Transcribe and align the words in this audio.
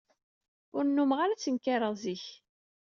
Ur 0.75 0.83
nnummeɣ 0.85 1.19
ara 1.21 1.35
ttenkareɣ 1.37 1.93
zik. 2.03 2.25